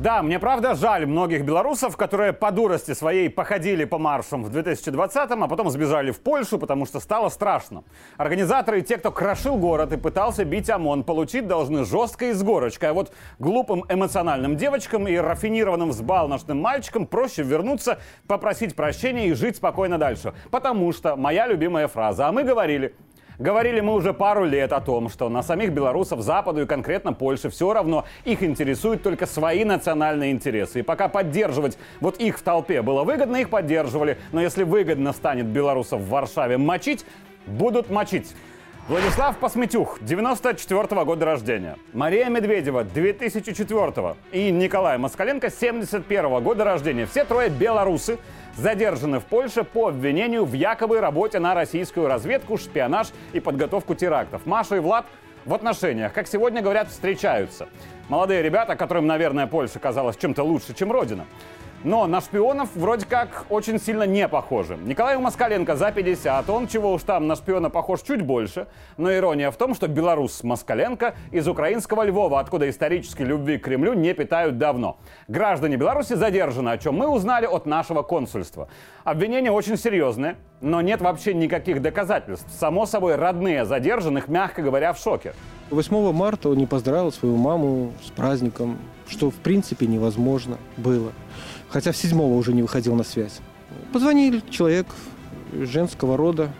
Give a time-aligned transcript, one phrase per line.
[0.00, 5.44] Да, мне правда жаль многих белорусов, которые по дурости своей походили по маршам в 2020-м,
[5.44, 7.84] а потом сбежали в Польшу, потому что стало страшно.
[8.16, 12.42] Организаторы и те, кто крошил город и пытался бить ОМОН, получить должны жестко и с
[12.42, 12.88] горочкой.
[12.88, 19.56] А вот глупым эмоциональным девочкам и рафинированным взбалношным мальчикам проще вернуться, попросить прощения и жить
[19.56, 20.32] спокойно дальше.
[20.50, 22.94] Потому что моя любимая фраза, а мы говорили,
[23.40, 27.48] Говорили мы уже пару лет о том, что на самих белорусов Западу и конкретно Польше
[27.48, 30.80] все равно их интересуют только свои национальные интересы.
[30.80, 34.18] И пока поддерживать вот их в толпе было выгодно, их поддерживали.
[34.32, 37.06] Но если выгодно станет белорусов в Варшаве мочить,
[37.46, 38.30] будут мочить.
[38.88, 41.76] Владислав Посметюх, 94 -го года рождения.
[41.94, 44.16] Мария Медведева, 2004 -го.
[44.32, 47.06] И Николай Москаленко, 71 -го года рождения.
[47.06, 48.18] Все трое белорусы–
[48.56, 54.46] задержаны в Польше по обвинению в якобы работе на российскую разведку, шпионаж и подготовку терактов.
[54.46, 55.06] Маша и Влад
[55.44, 57.68] в отношениях, как сегодня говорят, встречаются.
[58.08, 61.26] Молодые ребята, которым, наверное, Польша казалась чем-то лучше, чем Родина.
[61.82, 64.76] Но на шпионов вроде как очень сильно не похожи.
[64.76, 68.66] Николаю Москаленко за 50, он чего уж там на шпиона похож чуть больше.
[68.98, 73.94] Но ирония в том, что белорус Москаленко из украинского Львова, откуда исторической любви к Кремлю
[73.94, 74.98] не питают давно.
[75.26, 78.68] Граждане Беларуси задержаны, о чем мы узнали от нашего консульства.
[79.04, 82.50] Обвинения очень серьезные, но нет вообще никаких доказательств.
[82.58, 85.32] Само собой, родные задержанных, мягко говоря, в шоке.
[85.70, 88.76] 8 марта он не поздравил свою маму с праздником,
[89.08, 91.12] что в принципе невозможно было
[91.68, 93.40] хотя в седьмого уже не выходил на связь.
[93.92, 94.86] Позвонил человек
[95.52, 96.50] женского рода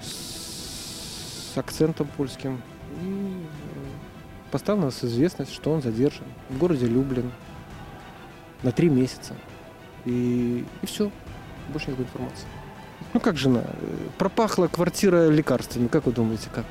[0.00, 2.62] с акцентом польским
[3.02, 3.44] и
[4.50, 7.30] поставил нас известность, что он задержан в городе Люблин
[8.62, 9.34] на три месяца.
[10.04, 11.10] И, и все,
[11.68, 12.46] больше никакой информации.
[13.12, 13.64] Ну как жена?
[14.18, 16.64] Пропахла квартира лекарствами, как вы думаете, как?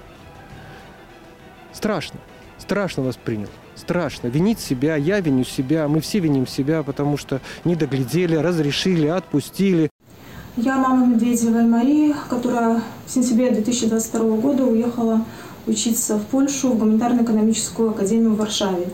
[1.72, 2.20] Страшно,
[2.64, 4.28] страшно воспринял страшно.
[4.28, 9.90] Винить себя, я виню себя, мы все виним себя, потому что не доглядели, разрешили, отпустили.
[10.56, 15.26] Я мама Медведевой Марии, которая в сентябре 2022 года уехала
[15.68, 18.88] учиться в Польшу в гуманитарно-экономическую академию в Варшаве.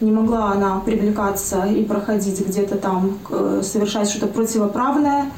[0.00, 3.18] Не могла она привлекаться и проходить где-то там,
[3.62, 5.30] совершать что-то противоправное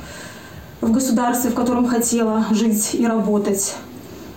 [0.80, 3.76] в государстве, в котором хотела жить и работать.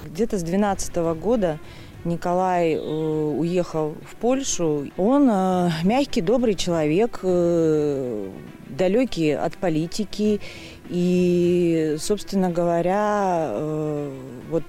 [0.05, 1.59] Где-то с 2012 года
[2.03, 4.87] Николай э, уехал в Польшу.
[4.97, 8.29] Он э, мягкий, добрый человек, э,
[8.69, 10.41] далекий от политики.
[10.89, 13.53] И, собственно говоря,
[14.49, 14.63] вот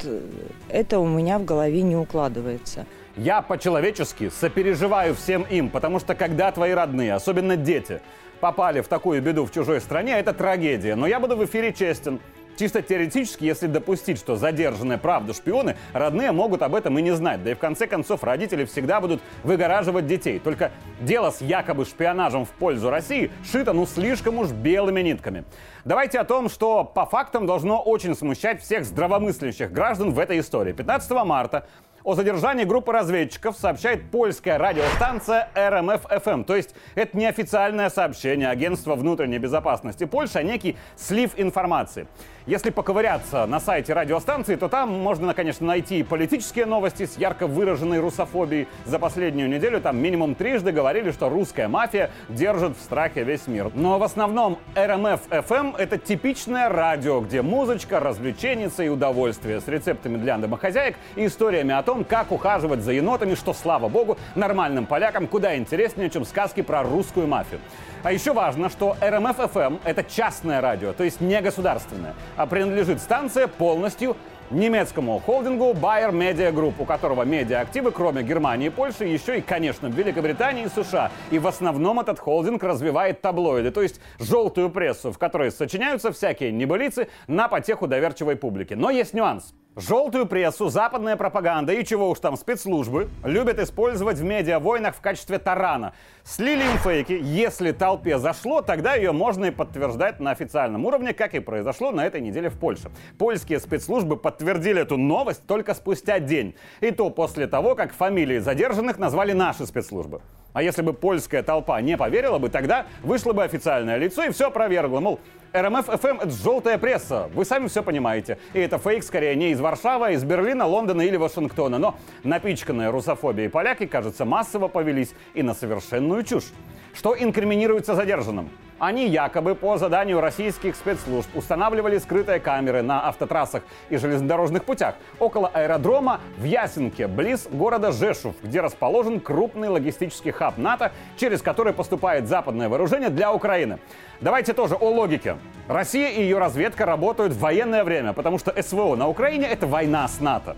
[0.68, 2.86] это у меня в голове не укладывается.
[3.16, 8.00] Я по-человечески сопереживаю всем им, потому что когда твои родные, особенно дети,
[8.38, 10.94] попали в такую беду в чужой стране, это трагедия.
[10.94, 12.20] Но я буду в эфире честен.
[12.58, 17.42] Чисто теоретически, если допустить, что задержанные правда шпионы, родные могут об этом и не знать.
[17.42, 20.38] Да и в конце концов родители всегда будут выгораживать детей.
[20.38, 25.44] Только дело с якобы шпионажем в пользу России шито ну слишком уж белыми нитками.
[25.84, 30.72] Давайте о том, что по фактам должно очень смущать всех здравомыслящих граждан в этой истории.
[30.72, 31.66] 15 марта
[32.04, 36.44] о задержании группы разведчиков сообщает польская радиостанция РМФ-ФМ.
[36.44, 42.06] То есть это не официальное сообщение Агентства внутренней безопасности Польши, а некий слив информации.
[42.46, 48.00] Если поковыряться на сайте радиостанции, то там можно, конечно, найти политические новости с ярко выраженной
[48.00, 48.66] русофобией.
[48.84, 53.70] За последнюю неделю там минимум трижды говорили, что русская мафия держит в страхе весь мир.
[53.74, 60.36] Но в основном РМФ-ФМ— это типичное радио, где музычка, развлеченица и удовольствие с рецептами для
[60.36, 65.56] домохозяек и историями о том, как ухаживать за енотами, что, слава богу, нормальным полякам куда
[65.56, 67.60] интереснее, чем сказки про русскую мафию.
[68.02, 73.46] А еще важно, что РМФ-ФМ— это частное радио, то есть не государственное, а принадлежит станция
[73.46, 74.16] полностью
[74.50, 79.86] немецкому холдингу Bayer Media Group, у которого медиа-активы, кроме Германии и Польши, еще и, конечно,
[79.86, 81.10] Великобритании и США.
[81.30, 86.52] И в основном этот холдинг развивает таблоиды, то есть желтую прессу, в которой сочиняются всякие
[86.52, 88.74] небылицы на потеху доверчивой публики.
[88.74, 89.54] Но есть нюанс.
[89.74, 95.38] Желтую прессу, западная пропаганда и чего уж там спецслужбы любят использовать в медиавойнах в качестве
[95.38, 95.94] тарана.
[96.24, 101.34] Слили им фейки, если толпе зашло, тогда ее можно и подтверждать на официальном уровне, как
[101.34, 102.90] и произошло на этой неделе в Польше.
[103.16, 106.54] Польские спецслужбы подтвердили эту новость только спустя день.
[106.82, 110.20] И то после того, как фамилии задержанных назвали наши спецслужбы.
[110.52, 114.48] А если бы польская толпа не поверила бы, тогда вышло бы официальное лицо и все
[114.48, 115.00] опровергло.
[115.00, 115.18] Мол,
[115.52, 117.28] РМФ ФМ это желтая пресса.
[117.34, 118.38] Вы сами все понимаете.
[118.54, 121.78] И это фейк скорее не из Варшавы, а из Берлина, Лондона или Вашингтона.
[121.78, 126.52] Но напичканные русофобией поляки, кажется, массово повелись и на совершенную чушь.
[126.94, 128.50] Что инкриминируется задержанным?
[128.78, 135.46] Они якобы по заданию российских спецслужб устанавливали скрытые камеры на автотрассах и железнодорожных путях около
[135.46, 142.26] аэродрома в Ясенке, близ города Жешув, где расположен крупный логистический хаб НАТО, через который поступает
[142.26, 143.78] западное вооружение для Украины.
[144.20, 145.36] Давайте тоже о логике.
[145.68, 150.08] Россия и ее разведка работают в военное время, потому что СВО на Украине— это война
[150.08, 150.56] с НАТО.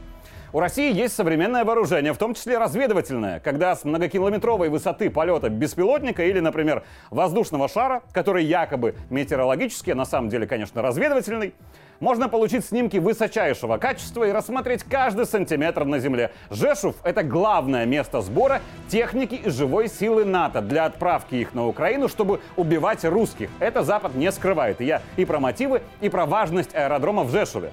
[0.54, 6.22] У России есть современное вооружение, в том числе разведывательное, когда с многокилометровой высоты полета беспилотника
[6.22, 11.54] или, например, воздушного шара, который якобы метеорологический, а на самом деле, конечно, разведывательный,
[11.98, 16.30] можно получить снимки высочайшего качества и рассмотреть каждый сантиметр на Земле.
[16.50, 22.06] Жешув— это главное место сбора техники и живой силы НАТО для отправки их на Украину,
[22.08, 23.50] чтобы убивать русских.
[23.58, 24.80] Это Запад не скрывает.
[24.80, 27.72] И я и про мотивы, и про важность аэродрома в Жешуве.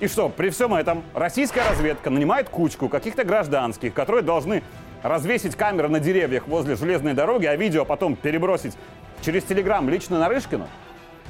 [0.00, 4.62] И что, при всем этом российская разведка нанимает кучку каких-то гражданских, которые должны
[5.02, 8.76] развесить камеры на деревьях возле железной дороги, а видео потом перебросить
[9.22, 10.68] через Телеграм лично на Рышкину?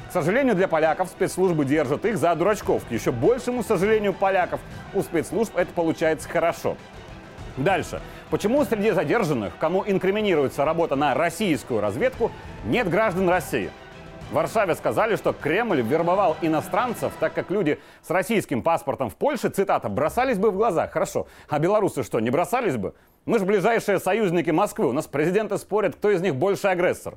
[0.08, 2.84] К сожалению, для поляков спецслужбы держат их за дурачков.
[2.86, 4.60] К еще большему сожалению поляков
[4.92, 6.76] у спецслужб это получается хорошо.
[7.56, 8.00] Дальше.
[8.30, 12.30] Почему среди задержанных, кому инкриминируется работа на российскую разведку,
[12.64, 13.70] нет граждан России?
[14.30, 19.48] В Варшаве сказали, что Кремль вербовал иностранцев, так как люди с российским паспортом в Польше,
[19.48, 20.86] цитата, бросались бы в глаза.
[20.86, 21.28] Хорошо.
[21.48, 22.94] А белорусы что, не бросались бы?
[23.24, 24.86] Мы же ближайшие союзники Москвы.
[24.86, 27.14] У нас президенты спорят, кто из них больше агрессор.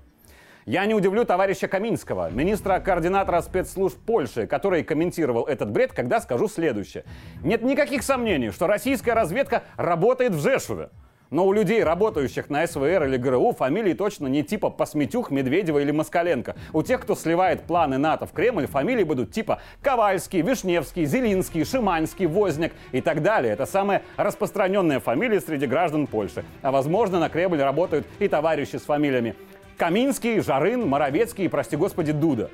[0.66, 7.04] Я не удивлю товарища Каминского, министра-координатора спецслужб Польши, который комментировал этот бред, когда скажу следующее.
[7.44, 10.90] Нет никаких сомнений, что российская разведка работает в Жешуве.
[11.32, 15.92] Но у людей, работающих на СВР или ГРУ, фамилии точно не типа Посметюх, Медведева или
[15.92, 16.58] Москаленко.
[16.74, 22.26] У тех, кто сливает планы НАТО в Кремль, фамилии будут типа Ковальский, Вишневский, Зелинский, Шиманский,
[22.26, 23.54] Возняк и так далее.
[23.54, 26.44] Это самые распространенные фамилии среди граждан Польши.
[26.62, 29.36] А возможно, на Кремль работают и товарищи с фамилиями
[29.78, 32.52] Каминский, Жарын, Моровецкий и, прости господи, Дуда.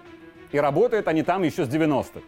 [0.51, 2.21] И работают они там еще с 90-х.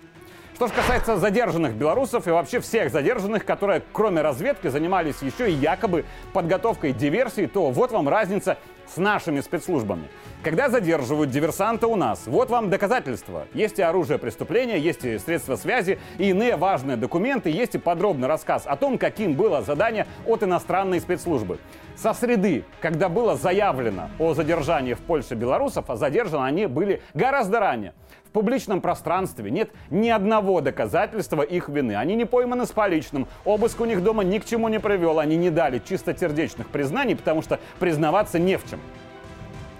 [0.59, 5.53] Что же касается задержанных белорусов и вообще всех задержанных, которые кроме разведки занимались еще и
[5.53, 6.03] якобы
[6.33, 8.57] подготовкой диверсий, то вот вам разница
[8.93, 10.09] с нашими спецслужбами.
[10.43, 13.45] Когда задерживают диверсанта у нас, вот вам доказательства.
[13.53, 18.27] Есть и оружие преступления, есть и средства связи, и иные важные документы, есть и подробный
[18.27, 21.59] рассказ о том, каким было задание от иностранной спецслужбы.
[21.95, 27.59] Со среды, когда было заявлено о задержании в Польше белорусов, а задержаны они были гораздо
[27.59, 27.93] ранее.
[28.29, 31.95] В публичном пространстве нет ни одного доказательства их вины.
[31.95, 33.27] Они не пойманы с поличным.
[33.43, 35.17] Обыск у них дома ни к чему не привел.
[35.17, 38.78] Они не дали чистосердечных признаний, потому что признаваться не в чем.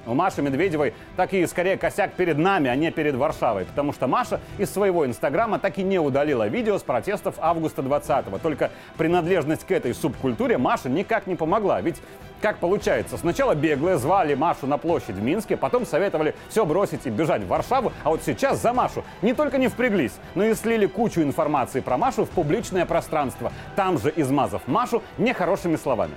[0.06, 3.66] У Маши Медведевой так и скорее косяк перед нами, а не перед Варшавой.
[3.66, 8.38] Потому что Маша из своего инстаграма так и не удалила видео с протестов августа 20-го.
[8.38, 11.82] Только принадлежность к этой субкультуре Маша никак не помогла.
[11.82, 11.98] Ведь
[12.42, 17.10] как получается, сначала беглые звали Машу на площадь в Минске, потом советовали все бросить и
[17.10, 20.86] бежать в Варшаву, а вот сейчас за Машу не только не впряглись, но и слили
[20.86, 26.14] кучу информации про Машу в публичное пространство, там же измазав Машу нехорошими словами.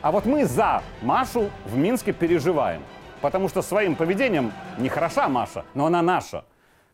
[0.00, 2.82] А вот мы за Машу в Минске переживаем,
[3.22, 6.44] потому что своим поведением не хороша Маша, но она наша–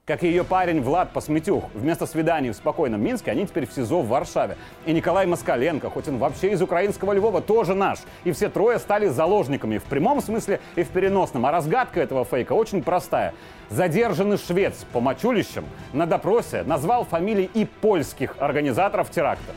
[0.09, 1.65] как и ее парень Влад Посметюх.
[1.75, 4.57] Вместо свиданий в спокойном Минске они теперь в СИЗО в Варшаве.
[4.87, 7.99] И Николай Москаленко, хоть он вообще из украинского Львова, тоже наш.
[8.25, 11.45] И все трое стали заложниками в прямом смысле и в переносном.
[11.45, 13.35] А разгадка этого фейка очень простая.
[13.69, 19.53] Задержанный швец по мочулищам на допросе назвал фамилии и польских организаторов теракта.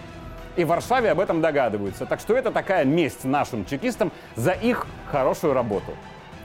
[0.58, 2.06] И в Варшаве об этом догадываются.
[2.06, 5.94] Так что это такая месть нашим чекистам за их хорошую работу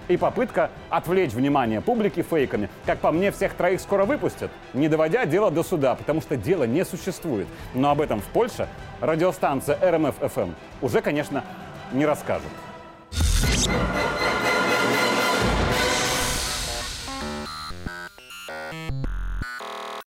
[0.09, 2.69] и попытка отвлечь внимание публики фейками.
[2.85, 6.65] Как по мне, всех троих скоро выпустят, не доводя дело до суда, потому что дело
[6.65, 7.47] не существует.
[7.75, 8.69] Но об этом в Польше
[9.01, 11.45] радиостанция РМФ-ФМ уже, конечно,
[11.93, 12.51] не расскажет.